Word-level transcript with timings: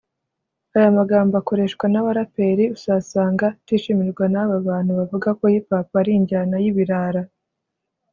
Aya 0.75 0.89
magambo 0.99 1.33
akoreshwa 1.41 1.85
n’abaraperi 1.89 2.63
usasanga 2.75 3.45
atishimirwa 3.51 4.25
n’aba 4.33 4.55
bantu 4.67 4.91
bavuga 4.99 5.29
ko 5.39 5.43
hip 5.53 5.67
hop 5.73 5.89
ari 5.99 6.11
injyana 6.19 6.55
y’ibirara 6.63 7.21